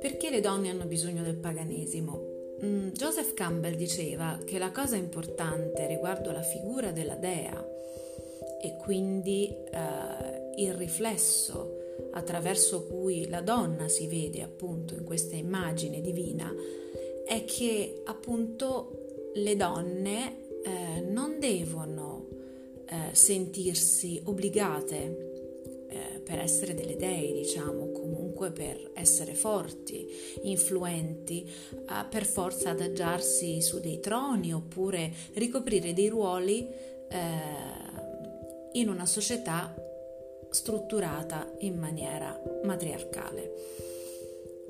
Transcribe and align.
Perché 0.00 0.30
le 0.30 0.40
donne 0.40 0.70
hanno 0.70 0.84
bisogno 0.86 1.22
del 1.22 1.36
paganesimo? 1.36 2.38
Mm, 2.64 2.88
Joseph 2.90 3.34
Campbell 3.34 3.74
diceva 3.74 4.38
che 4.44 4.58
la 4.58 4.70
cosa 4.70 4.94
importante 4.96 5.86
riguardo 5.86 6.30
la 6.30 6.42
figura 6.42 6.92
della 6.92 7.16
dea 7.16 7.66
e 8.62 8.76
quindi 8.76 9.48
eh, 9.48 10.62
il 10.62 10.74
riflesso 10.74 11.78
attraverso 12.12 12.86
cui 12.86 13.28
la 13.28 13.40
donna 13.40 13.88
si 13.88 14.06
vede 14.06 14.42
appunto 14.42 14.94
in 14.94 15.04
questa 15.04 15.34
immagine 15.34 16.00
divina 16.00 16.54
è 17.26 17.44
che 17.44 18.02
appunto 18.04 19.06
le 19.34 19.56
donne 19.56 20.36
eh, 20.62 21.00
non 21.00 21.38
devono 21.40 22.39
eh, 22.90 23.14
sentirsi 23.14 24.20
obbligate 24.24 25.86
eh, 25.88 26.20
per 26.24 26.40
essere 26.40 26.74
delle 26.74 26.96
dei, 26.96 27.32
diciamo, 27.32 27.92
comunque 27.92 28.50
per 28.50 28.90
essere 28.94 29.34
forti, 29.34 30.08
influenti, 30.42 31.48
eh, 31.72 32.06
per 32.08 32.24
forza 32.24 32.70
adagiarsi 32.70 33.62
su 33.62 33.78
dei 33.78 34.00
troni 34.00 34.52
oppure 34.52 35.12
ricoprire 35.34 35.92
dei 35.92 36.08
ruoli 36.08 36.68
eh, 37.08 37.18
in 38.72 38.88
una 38.88 39.06
società 39.06 39.72
strutturata 40.50 41.48
in 41.60 41.78
maniera 41.78 42.40
matriarcale, 42.64 43.52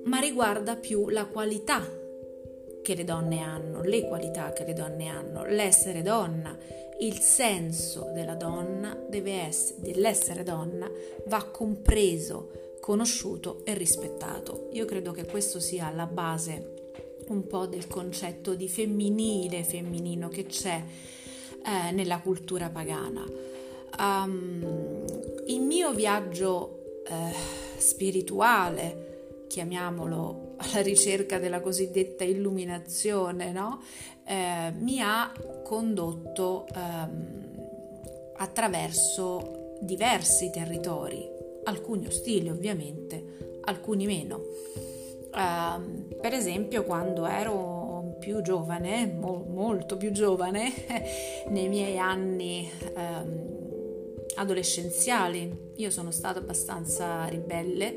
ma 0.04 0.18
riguarda 0.18 0.76
più 0.76 1.08
la 1.08 1.24
qualità 1.24 1.99
che 2.82 2.94
le 2.94 3.04
donne 3.04 3.40
hanno, 3.40 3.82
le 3.82 4.06
qualità 4.06 4.52
che 4.52 4.64
le 4.64 4.72
donne 4.72 5.08
hanno, 5.08 5.44
l'essere 5.44 6.02
donna, 6.02 6.56
il 7.00 7.18
senso 7.18 8.10
della 8.12 8.34
donna 8.34 8.96
deve 9.08 9.32
essere, 9.42 9.80
dell'essere 9.80 10.42
donna 10.42 10.90
va 11.26 11.44
compreso, 11.44 12.76
conosciuto 12.80 13.62
e 13.64 13.74
rispettato. 13.74 14.68
Io 14.72 14.84
credo 14.84 15.12
che 15.12 15.24
questo 15.24 15.60
sia 15.60 15.90
la 15.90 16.06
base 16.06 16.74
un 17.28 17.46
po' 17.46 17.66
del 17.66 17.86
concetto 17.86 18.54
di 18.54 18.68
femminile, 18.68 19.62
femminino 19.62 20.28
che 20.28 20.46
c'è 20.46 20.82
eh, 21.64 21.92
nella 21.92 22.20
cultura 22.20 22.68
pagana. 22.70 23.24
Um, 23.98 25.04
il 25.46 25.60
mio 25.60 25.92
viaggio 25.92 27.02
eh, 27.06 27.32
spirituale, 27.78 29.44
chiamiamolo 29.48 30.49
alla 30.60 30.82
ricerca 30.82 31.38
della 31.38 31.60
cosiddetta 31.60 32.24
illuminazione, 32.24 33.50
no? 33.52 33.80
eh, 34.24 34.72
mi 34.78 35.00
ha 35.00 35.32
condotto 35.64 36.66
ehm, 36.74 38.34
attraverso 38.36 39.76
diversi 39.80 40.50
territori, 40.50 41.26
alcuni 41.64 42.06
ostili 42.06 42.48
ovviamente, 42.48 43.58
alcuni 43.62 44.06
meno. 44.06 44.42
Uh, 45.30 46.18
per 46.20 46.32
esempio 46.32 46.82
quando 46.82 47.24
ero 47.24 48.16
più 48.18 48.42
giovane, 48.42 49.06
mo- 49.06 49.44
molto 49.48 49.96
più 49.96 50.10
giovane, 50.10 50.72
nei 51.48 51.68
miei 51.68 51.98
anni 51.98 52.68
um, 52.96 53.69
adolescenziali, 54.40 55.72
io 55.76 55.90
sono 55.90 56.10
stata 56.10 56.38
abbastanza 56.38 57.26
ribelle 57.26 57.96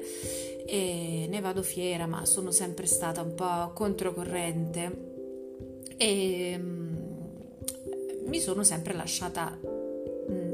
e 0.66 1.26
ne 1.30 1.40
vado 1.40 1.64
fiera, 1.64 2.06
ma 2.06 2.26
sono 2.26 2.52
sempre 2.52 2.86
stata 2.86 3.22
un 3.22 3.34
po' 3.34 3.72
controcorrente. 3.74 5.12
E 5.98 6.54
um, 6.60 6.98
mi 8.26 8.40
sono 8.40 8.64
sempre 8.64 8.94
lasciata 8.94 9.58
um, 9.62 10.54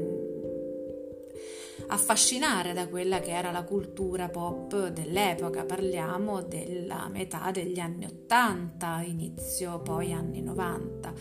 affascinare 1.88 2.72
da 2.72 2.86
quella 2.86 3.18
che 3.18 3.32
era 3.32 3.50
la 3.50 3.64
cultura 3.64 4.28
pop 4.28 4.88
dell'epoca, 4.88 5.64
parliamo 5.64 6.42
della 6.42 7.08
metà 7.10 7.50
degli 7.50 7.80
anni 7.80 8.06
80, 8.06 9.02
inizio 9.06 9.80
poi 9.80 10.12
anni 10.12 10.40
90. 10.40 11.12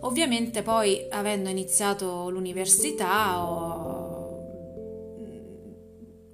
Ovviamente 0.00 0.62
poi 0.62 1.06
avendo 1.10 1.50
iniziato 1.50 2.30
l'università 2.30 3.44
ho 3.44 3.89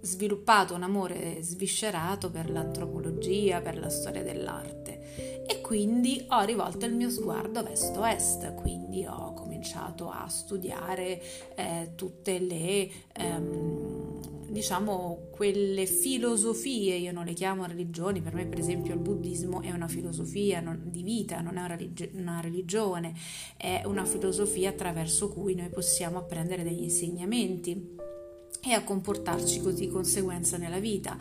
sviluppato 0.07 0.75
un 0.75 0.85
amore 0.85 1.43
sviscerato 1.43 2.31
per 2.31 2.49
l'antropologia, 2.49 3.61
per 3.61 3.77
la 3.77 3.91
storia 3.91 4.23
dell'arte. 4.23 5.45
E 5.47 5.61
quindi 5.61 6.25
ho 6.29 6.43
rivolto 6.45 6.87
il 6.87 6.95
mio 6.95 7.11
sguardo 7.11 7.63
verso-est, 7.63 8.55
quindi 8.55 9.05
ho 9.05 9.33
cominciato 9.33 10.09
a 10.09 10.29
studiare 10.29 11.21
eh, 11.57 11.93
tutte 11.97 12.39
le... 12.39 12.89
Ehm, 13.15 14.35
diciamo 14.49 15.29
quelle 15.33 15.85
filosofie, 15.85 16.95
io 16.95 17.13
non 17.13 17.27
le 17.27 17.35
chiamo 17.35 17.67
religioni, 17.67 18.23
per 18.23 18.33
me 18.33 18.47
per 18.47 18.59
esempio 18.59 18.95
il 18.95 19.01
buddismo 19.01 19.61
è 19.61 19.71
una 19.71 19.89
filosofia 19.89 20.61
non, 20.61 20.83
di 20.87 21.03
vita, 21.03 21.41
non 21.41 21.57
è 21.57 21.59
una, 21.59 21.67
religi- 21.67 22.11
una, 22.15 22.41
religione, 22.41 23.13
è 23.57 23.83
una 23.85 24.07
filosofia 24.07 24.71
attraverso 24.71 25.29
cui 25.29 25.55
noi 25.55 25.69
possiamo 25.69 26.19
apprendere 26.19 26.63
degli 26.63 26.85
insegnamenti 26.85 27.97
e 28.63 28.73
a 28.73 28.83
comportarci 28.83 29.61
così 29.61 29.87
di 29.87 29.89
conseguenza 29.89 30.57
nella 30.57 30.79
vita. 30.79 31.17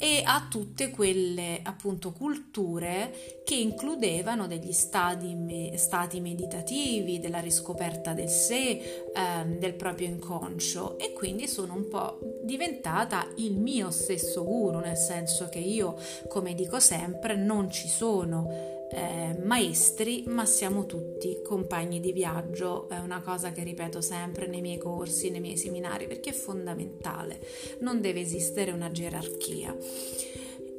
E 0.00 0.22
a 0.24 0.46
tutte 0.48 0.90
quelle 0.90 1.58
appunto 1.64 2.12
culture 2.12 3.42
che 3.44 3.56
includevano 3.56 4.46
degli 4.46 4.70
stati, 4.70 5.72
stati 5.74 6.20
meditativi, 6.20 7.18
della 7.18 7.40
riscoperta 7.40 8.12
del 8.12 8.28
sé, 8.28 9.10
ehm, 9.12 9.58
del 9.58 9.74
proprio 9.74 10.06
inconscio. 10.06 10.98
E 11.00 11.12
quindi 11.12 11.48
sono 11.48 11.74
un 11.74 11.88
po' 11.88 12.20
diventata 12.44 13.26
il 13.38 13.58
mio 13.58 13.90
stesso 13.90 14.44
guru, 14.44 14.78
nel 14.78 14.96
senso 14.96 15.48
che 15.48 15.58
io, 15.58 15.96
come 16.28 16.54
dico 16.54 16.78
sempre, 16.78 17.34
non 17.34 17.68
ci 17.68 17.88
sono 17.88 18.77
eh, 18.90 19.36
maestri, 19.42 20.24
ma 20.26 20.46
siamo 20.46 20.86
tutti 20.86 21.40
compagni 21.42 22.00
di 22.00 22.12
viaggio, 22.12 22.88
è 22.88 22.98
una 22.98 23.20
cosa 23.20 23.52
che 23.52 23.62
ripeto 23.62 24.00
sempre 24.00 24.46
nei 24.46 24.60
miei 24.60 24.78
corsi, 24.78 25.30
nei 25.30 25.40
miei 25.40 25.56
seminari, 25.56 26.06
perché 26.06 26.30
è 26.30 26.34
fondamentale, 26.34 27.38
non 27.80 28.00
deve 28.00 28.20
esistere 28.20 28.70
una 28.70 28.90
gerarchia. 28.90 29.76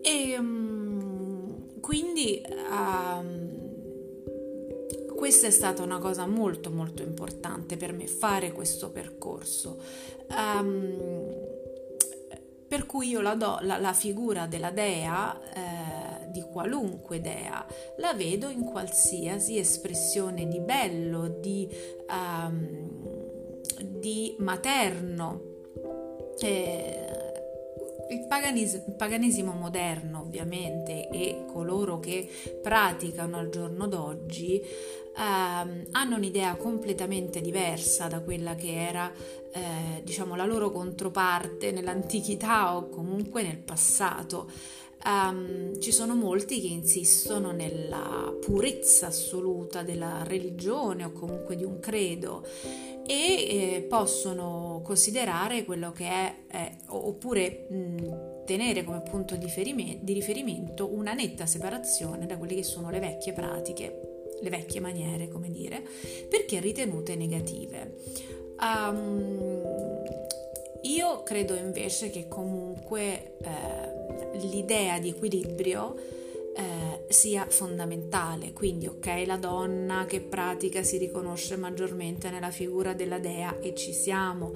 E 0.01 0.37
um, 0.37 1.79
quindi 1.79 2.41
um, 2.71 3.57
questa 5.15 5.47
è 5.47 5.51
stata 5.51 5.83
una 5.83 5.99
cosa 5.99 6.25
molto 6.25 6.71
molto 6.71 7.03
importante 7.03 7.77
per 7.77 7.93
me, 7.93 8.07
fare 8.07 8.51
questo 8.51 8.89
percorso. 8.89 9.77
Um, 10.29 11.57
per 12.69 12.85
cui 12.85 13.09
io 13.09 13.21
la 13.21 13.33
do 13.33 13.57
la, 13.61 13.77
la 13.79 13.93
figura 13.93 14.45
della 14.45 14.69
dea 14.69 15.37
eh, 15.53 15.98
qualunque 16.51 17.21
dea, 17.21 17.65
la 17.97 18.13
vedo 18.13 18.49
in 18.49 18.63
qualsiasi 18.63 19.57
espressione 19.57 20.47
di 20.47 20.59
bello, 20.59 21.27
di, 21.27 21.67
um, 22.09 23.61
di 23.81 24.35
materno. 24.39 25.41
Eh, 26.39 27.09
il 28.09 28.25
paganesimo, 28.27 28.83
il 28.87 28.95
paganesimo, 28.95 29.51
moderno 29.51 30.21
ovviamente 30.21 31.09
e 31.09 31.45
coloro 31.45 31.99
che 31.99 32.27
praticano 32.61 33.37
al 33.37 33.49
giorno 33.49 33.87
d'oggi 33.87 34.59
ehm, 35.15 35.87
hanno 35.91 36.15
un'idea 36.15 36.55
completamente 36.55 37.41
diversa 37.41 38.07
da 38.07 38.21
quella 38.21 38.55
che 38.55 38.73
era 38.73 39.11
eh, 39.51 40.01
diciamo 40.03 40.35
la 40.35 40.45
loro 40.45 40.71
controparte 40.71 41.71
nell'antichità 41.71 42.75
o 42.75 42.89
comunque 42.89 43.43
nel 43.43 43.57
passato. 43.57 44.49
Um, 45.05 45.79
ci 45.79 45.93
sono 45.93 46.13
molti 46.13 46.59
che 46.59 46.67
insistono 46.67 47.51
nella 47.51 48.35
purezza 48.41 49.07
assoluta 49.07 49.81
della 49.81 50.23
religione 50.23 51.05
o 51.05 51.13
comunque 51.13 51.55
di 51.55 51.63
un 51.63 51.79
credo 51.79 52.45
e 53.07 53.15
eh, 53.15 53.85
possono 53.87 54.81
considerare 54.83 55.63
quello 55.63 55.91
che 55.93 56.05
è, 56.05 56.35
è 56.47 56.71
oppure 56.87 57.65
mh, 57.69 58.43
tenere 58.45 58.83
come 58.83 59.01
punto 59.01 59.35
di, 59.35 59.47
ferime, 59.49 59.99
di 60.01 60.13
riferimento 60.13 60.93
una 60.93 61.13
netta 61.13 61.45
separazione 61.45 62.25
da 62.25 62.37
quelle 62.37 62.55
che 62.55 62.63
sono 62.63 62.89
le 62.89 62.99
vecchie 62.99 63.31
pratiche, 63.31 64.25
le 64.41 64.49
vecchie 64.49 64.79
maniere, 64.81 65.27
come 65.27 65.49
dire, 65.49 65.81
perché 66.29 66.59
ritenute 66.59 67.15
negative. 67.15 67.95
Um, 68.59 69.98
credo 71.23 71.55
invece 71.55 72.09
che 72.09 72.27
comunque 72.27 73.37
eh, 73.41 74.37
l'idea 74.37 74.99
di 74.99 75.09
equilibrio 75.09 75.95
eh, 76.55 77.11
sia 77.11 77.45
fondamentale. 77.47 78.53
Quindi, 78.53 78.87
ok, 78.87 79.23
la 79.25 79.37
donna 79.37 80.05
che 80.05 80.21
pratica 80.21 80.83
si 80.83 80.97
riconosce 80.97 81.55
maggiormente 81.55 82.29
nella 82.29 82.51
figura 82.51 82.93
della 82.93 83.19
dea 83.19 83.59
e 83.59 83.73
ci 83.75 83.93
siamo, 83.93 84.51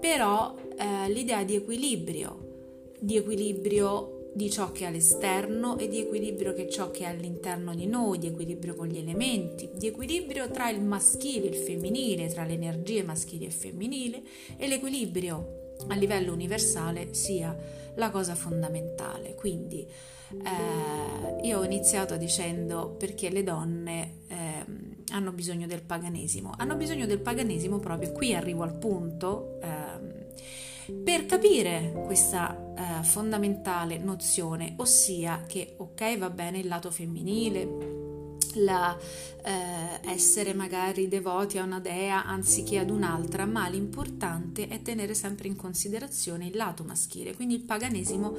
però 0.00 0.54
eh, 0.76 1.10
l'idea 1.10 1.44
di 1.44 1.54
equilibrio, 1.54 2.94
di 2.98 3.16
equilibrio 3.16 4.30
di 4.34 4.50
ciò 4.50 4.70
che 4.70 4.84
è 4.84 4.88
all'esterno 4.88 5.78
e 5.78 5.88
di 5.88 5.98
equilibrio 5.98 6.52
che 6.52 6.68
ciò 6.68 6.90
che 6.90 7.04
è 7.04 7.06
all'interno 7.06 7.74
di 7.74 7.86
noi, 7.86 8.18
di 8.18 8.26
equilibrio 8.26 8.74
con 8.74 8.86
gli 8.86 8.98
elementi, 8.98 9.70
di 9.72 9.86
equilibrio 9.86 10.50
tra 10.50 10.68
il 10.68 10.82
maschile 10.82 11.46
e 11.46 11.56
il 11.56 11.56
femminile, 11.56 12.28
tra 12.28 12.44
le 12.44 12.52
energie 12.52 13.02
maschili 13.02 13.46
e 13.46 13.50
femminili 13.50 14.26
e 14.58 14.66
l'equilibrio 14.68 15.65
a 15.88 15.94
livello 15.94 16.32
universale 16.32 17.14
sia 17.14 17.56
la 17.94 18.10
cosa 18.10 18.34
fondamentale. 18.34 19.34
Quindi 19.34 19.86
eh, 20.30 21.46
io 21.46 21.58
ho 21.60 21.64
iniziato 21.64 22.16
dicendo 22.16 22.94
perché 22.98 23.30
le 23.30 23.42
donne 23.42 24.12
eh, 24.28 24.64
hanno 25.12 25.32
bisogno 25.32 25.66
del 25.66 25.82
paganesimo. 25.82 26.52
Hanno 26.56 26.76
bisogno 26.76 27.06
del 27.06 27.20
paganesimo 27.20 27.78
proprio 27.78 28.12
qui 28.12 28.34
arrivo 28.34 28.62
al 28.62 28.74
punto. 28.74 29.58
Eh, 29.62 30.24
per 30.88 31.26
capire 31.26 31.92
questa 32.04 32.56
eh, 32.76 33.02
fondamentale 33.02 33.98
nozione, 33.98 34.74
ossia 34.76 35.42
che 35.46 35.74
ok 35.78 36.18
va 36.18 36.30
bene 36.30 36.58
il 36.58 36.68
lato 36.68 36.92
femminile, 36.92 37.95
la, 38.56 38.96
eh, 39.44 40.10
essere 40.10 40.54
magari 40.54 41.08
devoti 41.08 41.58
a 41.58 41.64
una 41.64 41.80
dea 41.80 42.24
anziché 42.24 42.78
ad 42.78 42.90
un'altra, 42.90 43.46
ma 43.46 43.68
l'importante 43.68 44.68
è 44.68 44.82
tenere 44.82 45.14
sempre 45.14 45.48
in 45.48 45.56
considerazione 45.56 46.46
il 46.46 46.56
lato 46.56 46.84
maschile, 46.84 47.34
quindi 47.34 47.54
il 47.54 47.62
paganesimo 47.62 48.36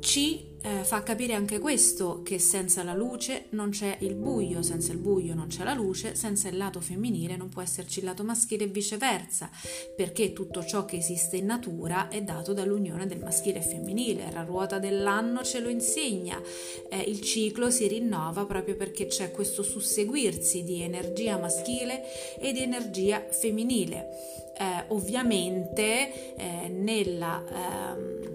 ci 0.00 0.52
eh, 0.64 0.82
fa 0.82 1.02
capire 1.02 1.34
anche 1.34 1.58
questo, 1.58 2.22
che 2.22 2.38
senza 2.38 2.82
la 2.82 2.94
luce 2.94 3.46
non 3.50 3.68
c'è 3.68 3.98
il 4.00 4.14
buio, 4.14 4.62
senza 4.62 4.92
il 4.92 4.98
buio 4.98 5.34
non 5.34 5.48
c'è 5.48 5.62
la 5.62 5.74
luce, 5.74 6.14
senza 6.14 6.48
il 6.48 6.56
lato 6.56 6.80
femminile 6.80 7.36
non 7.36 7.50
può 7.50 7.60
esserci 7.60 7.98
il 7.98 8.06
lato 8.06 8.24
maschile 8.24 8.64
e 8.64 8.68
viceversa, 8.68 9.50
perché 9.94 10.32
tutto 10.32 10.64
ciò 10.64 10.86
che 10.86 10.96
esiste 10.96 11.36
in 11.36 11.44
natura 11.44 12.08
è 12.08 12.22
dato 12.22 12.54
dall'unione 12.54 13.06
del 13.06 13.18
maschile 13.18 13.58
e 13.58 13.62
femminile, 13.62 14.30
la 14.32 14.42
ruota 14.42 14.78
dell'anno 14.78 15.42
ce 15.42 15.60
lo 15.60 15.68
insegna, 15.68 16.40
eh, 16.88 16.98
il 16.98 17.20
ciclo 17.20 17.70
si 17.70 17.86
rinnova 17.86 18.46
proprio 18.46 18.74
perché 18.74 19.06
c'è 19.06 19.30
questo 19.30 19.62
susseguirsi 19.62 20.64
di 20.64 20.80
energia 20.80 21.36
maschile 21.36 22.04
e 22.38 22.52
di 22.52 22.62
energia 22.62 23.22
femminile. 23.28 24.32
Eh, 24.56 24.84
ovviamente 24.88 26.36
eh, 26.36 26.68
nella 26.68 27.42
ehm, 27.44 28.33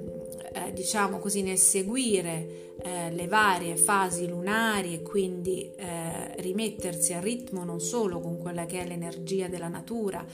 diciamo 0.74 1.19
così, 1.19 1.42
nel 1.42 1.57
seguire 1.57 2.69
eh, 2.81 3.12
le 3.12 3.27
varie 3.27 3.75
fasi 3.75 4.27
lunari 4.27 4.94
e 4.94 5.01
quindi 5.01 5.69
eh, 5.75 6.42
rimettersi 6.42 7.13
a 7.13 7.19
ritmo 7.19 7.63
non 7.63 7.81
solo 7.81 8.19
con 8.19 8.38
quella 8.38 8.66
che 8.66 8.81
è 8.81 8.88
l'energia 8.88 9.48
della 9.48 9.68
natura 9.68 10.25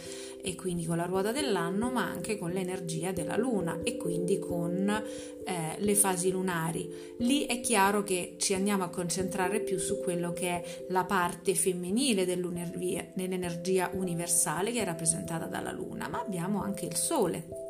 e 0.42 0.56
quindi 0.56 0.86
con 0.86 0.98
la 0.98 1.06
ruota 1.06 1.32
dell'anno, 1.32 1.90
ma 1.90 2.06
anche 2.06 2.38
con 2.38 2.52
l'energia 2.52 3.12
della 3.12 3.36
luna 3.36 3.80
e 3.84 3.98
quindi 3.98 4.38
con 4.38 4.88
eh, 4.90 5.76
le 5.78 5.96
fasi 5.96 6.30
lunari. 6.30 7.16
Lì 7.20 7.46
è 7.46 7.60
chiaro 7.62 8.04
che 8.04 8.36
ci 8.38 8.54
andiamo 8.54 8.84
a 8.84 8.90
concentrare 8.90 9.62
più 9.62 9.80
su 9.80 10.00
quello 10.00 10.34
che 10.34 10.50
è 10.50 10.86
la 10.90 11.06
parte 11.06 11.56
femminile 11.56 12.26
dell'energia 12.26 13.90
universale 13.94 14.72
che 14.72 14.82
è 14.82 14.86
rappresentata 14.86 15.46
dalla 15.46 15.72
luna, 15.72 16.08
ma 16.08 16.20
abbiamo 16.20 16.62
anche 16.62 16.86
il 16.86 16.96
sole 16.96 17.65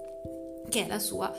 che 0.75 0.83
è 0.83 0.87
la 0.89 0.99
sua 0.99 1.33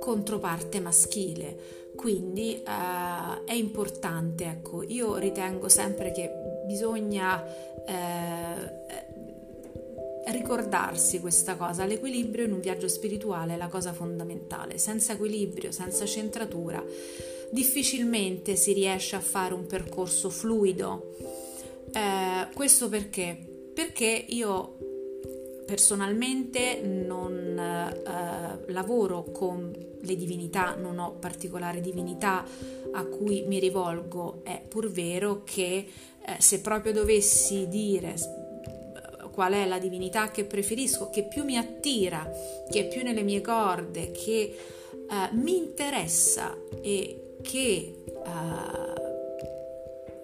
controparte 0.00 0.80
maschile. 0.80 1.76
Quindi 1.94 2.62
uh, 2.64 3.44
è 3.44 3.52
importante, 3.52 4.44
ecco, 4.44 4.82
io 4.82 5.16
ritengo 5.16 5.68
sempre 5.68 6.10
che 6.10 6.30
bisogna 6.64 7.44
eh, 7.84 8.76
ricordarsi 10.30 11.20
questa 11.20 11.56
cosa, 11.56 11.84
l'equilibrio 11.84 12.46
in 12.46 12.52
un 12.52 12.60
viaggio 12.60 12.88
spirituale 12.88 13.54
è 13.54 13.56
la 13.58 13.68
cosa 13.68 13.92
fondamentale, 13.92 14.78
senza 14.78 15.12
equilibrio, 15.12 15.70
senza 15.70 16.06
centratura, 16.06 16.82
difficilmente 17.50 18.56
si 18.56 18.72
riesce 18.72 19.16
a 19.16 19.20
fare 19.20 19.52
un 19.52 19.66
percorso 19.66 20.30
fluido. 20.30 21.14
Eh, 21.92 22.54
questo 22.54 22.88
perché? 22.88 23.36
Perché 23.74 24.24
io 24.28 24.78
personalmente 25.68 26.80
non 26.80 27.58
eh, 27.58 28.72
lavoro 28.72 29.24
con 29.24 29.70
le 30.00 30.16
divinità, 30.16 30.74
non 30.74 30.98
ho 30.98 31.18
particolare 31.18 31.82
divinità 31.82 32.42
a 32.92 33.04
cui 33.04 33.44
mi 33.46 33.58
rivolgo, 33.58 34.40
è 34.44 34.62
pur 34.66 34.90
vero 34.90 35.42
che 35.44 35.86
eh, 36.24 36.36
se 36.38 36.62
proprio 36.62 36.94
dovessi 36.94 37.68
dire 37.68 38.14
qual 39.30 39.52
è 39.52 39.66
la 39.66 39.78
divinità 39.78 40.30
che 40.30 40.44
preferisco, 40.44 41.10
che 41.10 41.24
più 41.24 41.44
mi 41.44 41.58
attira, 41.58 42.26
che 42.70 42.80
è 42.80 42.88
più 42.88 43.02
nelle 43.02 43.22
mie 43.22 43.42
corde, 43.42 44.10
che 44.10 44.56
eh, 44.90 45.28
mi 45.32 45.58
interessa 45.58 46.56
e 46.80 47.34
che 47.42 48.04
eh, 48.06 48.87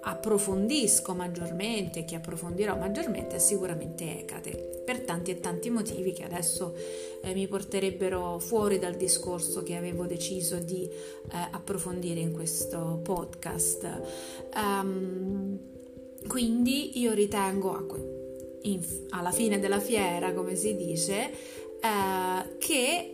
approfondisco 0.04 1.14
maggiormente, 1.14 2.04
che 2.04 2.16
approfondirò 2.16 2.76
maggiormente, 2.76 3.36
è 3.36 3.38
sicuramente 3.38 4.20
Ecate, 4.20 4.82
per 4.84 5.00
tanti 5.00 5.30
e 5.30 5.40
tanti 5.40 5.70
motivi 5.70 6.12
che 6.12 6.24
adesso 6.24 6.74
eh, 7.22 7.32
mi 7.32 7.46
porterebbero 7.46 8.38
fuori 8.38 8.78
dal 8.78 8.94
discorso 8.94 9.62
che 9.62 9.76
avevo 9.76 10.04
deciso 10.06 10.56
di 10.58 10.84
eh, 10.84 10.90
approfondire 11.50 12.20
in 12.20 12.32
questo 12.32 13.00
podcast. 13.02 14.02
Um, 14.54 15.58
quindi 16.26 16.98
io 16.98 17.12
ritengo, 17.12 18.58
in, 18.62 18.80
alla 19.10 19.32
fine 19.32 19.58
della 19.58 19.80
fiera, 19.80 20.32
come 20.32 20.54
si 20.54 20.76
dice, 20.76 21.30
eh, 21.80 22.58
che 22.58 23.13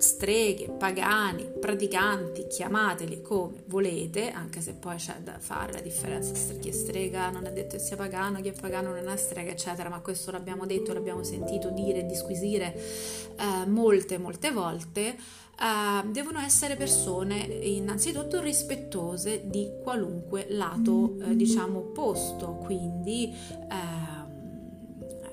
streghe, 0.00 0.70
pagani, 0.70 1.44
praticanti, 1.60 2.46
chiamateli 2.46 3.20
come 3.22 3.62
volete, 3.66 4.30
anche 4.30 4.60
se 4.60 4.72
poi 4.72 4.96
c'è 4.96 5.16
da 5.22 5.38
fare 5.38 5.72
la 5.72 5.80
differenza 5.80 6.32
tra 6.32 6.58
chi 6.58 6.70
è 6.70 6.72
strega 6.72 7.30
non 7.30 7.46
è 7.46 7.52
detto 7.52 7.76
che 7.76 7.82
sia 7.82 7.96
pagano, 7.96 8.40
chi 8.40 8.48
è 8.48 8.52
pagano 8.52 8.90
non 8.90 9.08
è 9.08 9.16
strega, 9.16 9.50
eccetera, 9.50 9.88
ma 9.88 10.00
questo 10.00 10.30
l'abbiamo 10.30 10.66
detto, 10.66 10.92
l'abbiamo 10.92 11.22
sentito 11.22 11.70
dire 11.70 12.00
e 12.00 12.06
disquisire 12.06 12.74
eh, 12.74 13.66
molte, 13.66 14.18
molte 14.18 14.50
volte. 14.50 15.16
Uh, 15.60 16.10
devono 16.10 16.38
essere 16.38 16.74
persone 16.74 17.36
innanzitutto 17.36 18.40
rispettose 18.40 19.42
di 19.44 19.68
qualunque 19.82 20.46
lato, 20.48 21.18
eh, 21.20 21.36
diciamo, 21.36 21.80
opposto, 21.80 22.58
quindi 22.64 23.30
eh, 23.30 23.89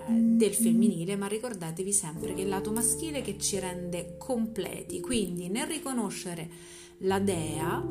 del 0.07 0.53
femminile, 0.53 1.15
ma 1.15 1.27
ricordatevi 1.27 1.91
sempre 1.91 2.33
che 2.33 2.41
è 2.41 2.43
il 2.43 2.49
lato 2.49 2.71
maschile 2.71 3.21
che 3.21 3.37
ci 3.37 3.59
rende 3.59 4.15
completi, 4.17 4.99
quindi 5.01 5.49
nel 5.49 5.67
riconoscere 5.67 6.49
la 6.99 7.19
dea, 7.19 7.85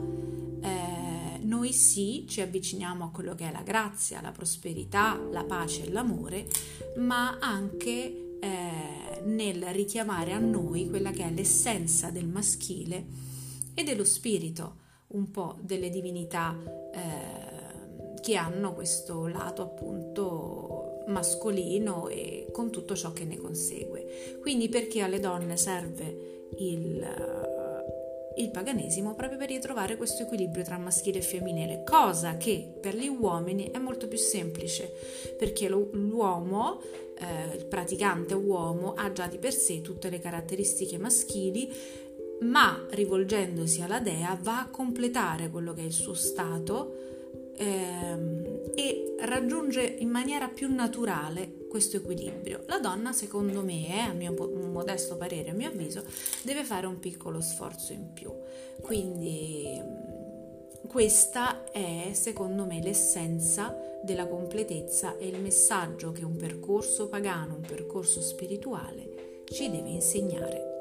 eh, 0.60 1.38
noi 1.42 1.72
sì 1.72 2.24
ci 2.28 2.40
avviciniamo 2.40 3.04
a 3.04 3.10
quello 3.10 3.34
che 3.34 3.48
è 3.48 3.52
la 3.52 3.62
grazia, 3.62 4.20
la 4.20 4.32
prosperità, 4.32 5.20
la 5.30 5.44
pace 5.44 5.86
e 5.86 5.90
l'amore, 5.90 6.46
ma 6.96 7.38
anche 7.40 8.38
eh, 8.40 9.20
nel 9.24 9.64
richiamare 9.66 10.32
a 10.32 10.38
noi 10.38 10.88
quella 10.88 11.10
che 11.10 11.24
è 11.24 11.30
l'essenza 11.30 12.10
del 12.10 12.26
maschile 12.26 13.06
e 13.74 13.82
dello 13.84 14.05
spirito, 14.05 14.84
un 15.08 15.31
po' 15.31 15.56
delle 15.60 15.91
divinità 15.91 16.56
eh, 16.93 18.20
che 18.20 18.36
hanno 18.36 18.72
questo 18.72 19.26
lato 19.26 19.62
appunto 19.62 20.85
mascolino 21.06 22.08
e 22.08 22.48
con 22.53 22.70
tutto 22.70 22.94
ciò 22.94 23.13
che 23.13 23.25
ne 23.25 23.36
consegue. 23.36 24.39
Quindi 24.41 24.69
perché 24.69 25.01
alle 25.03 25.20
donne 25.20 25.56
serve 25.56 26.44
il, 26.58 26.96
uh, 26.96 28.41
il 28.41 28.51
paganesimo? 28.51 29.15
Proprio 29.15 29.39
per 29.39 29.48
ritrovare 29.48 29.96
questo 29.96 30.22
equilibrio 30.22 30.65
tra 30.65 30.79
maschile 30.79 31.19
e 31.19 31.22
femminile, 31.22 31.82
cosa 31.84 32.36
che 32.36 32.75
per 32.81 32.96
gli 32.96 33.08
uomini 33.08 33.70
è 33.70 33.79
molto 33.79 34.08
più 34.08 34.19
semplice, 34.19 34.93
perché 35.39 35.69
l'uomo, 35.69 36.81
eh, 37.19 37.56
il 37.56 37.67
praticante 37.67 38.34
uomo, 38.34 38.94
ha 38.94 39.13
già 39.13 39.27
di 39.27 39.39
per 39.39 39.53
sé 39.53 39.81
tutte 39.81 40.10
le 40.10 40.19
caratteristiche 40.19 40.98
maschili, 40.98 41.72
ma 42.41 42.86
rivolgendosi 42.91 43.81
alla 43.81 44.01
dea 44.01 44.39
va 44.41 44.60
a 44.60 44.69
completare 44.69 45.48
quello 45.48 45.72
che 45.72 45.81
è 45.81 45.86
il 45.86 45.93
suo 45.93 46.15
stato 46.15 47.16
ehm, 47.56 48.60
e 48.75 49.15
raggiunge 49.20 49.82
in 49.82 50.08
maniera 50.08 50.48
più 50.48 50.72
naturale 50.72 51.67
questo 51.69 51.96
equilibrio. 51.96 52.63
La 52.67 52.79
donna, 52.79 53.13
secondo 53.13 53.63
me, 53.63 53.86
eh, 53.89 53.98
a 54.01 54.13
mio 54.13 54.32
modesto 54.32 55.17
parere, 55.17 55.51
a 55.51 55.55
mio 55.55 55.69
avviso, 55.69 56.05
deve 56.43 56.65
fare 56.65 56.86
un 56.86 56.98
piccolo 56.98 57.41
sforzo 57.41 57.93
in 57.93 58.13
più. 58.13 58.31
Quindi 58.81 59.81
questa 60.86 61.65
è, 61.70 62.10
secondo 62.13 62.65
me, 62.65 62.81
l'essenza 62.82 63.77
della 64.03 64.27
completezza 64.27 65.17
e 65.17 65.27
il 65.27 65.41
messaggio 65.41 66.13
che 66.13 66.25
un 66.25 66.36
percorso 66.36 67.08
pagano, 67.08 67.56
un 67.56 67.67
percorso 67.67 68.20
spirituale 68.20 69.44
ci 69.46 69.70
deve 69.70 69.89
insegnare 69.89 70.75